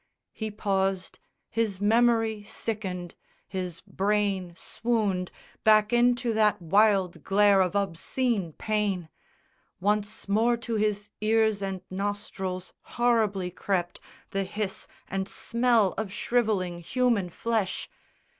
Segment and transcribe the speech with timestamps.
[0.31, 3.13] He paused; his memory sickened,
[3.47, 5.29] his brain swooned
[5.63, 9.09] Back into that wild glare of obscene pain!
[9.79, 13.99] Once more to his ears and nostrils horribly crept
[14.31, 17.87] The hiss and smell of shrivelling human flesh!